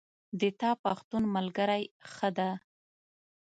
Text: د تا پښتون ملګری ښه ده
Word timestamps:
د 0.39 0.41
تا 0.59 0.71
پښتون 0.83 1.23
ملګری 1.35 1.83
ښه 2.13 2.29
ده 2.37 2.49